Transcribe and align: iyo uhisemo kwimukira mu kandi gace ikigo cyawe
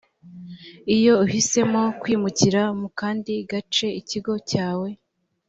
iyo 0.95 1.13
uhisemo 1.25 1.81
kwimukira 2.01 2.61
mu 2.79 2.87
kandi 2.99 3.33
gace 3.51 3.87
ikigo 3.99 4.33
cyawe 4.49 4.89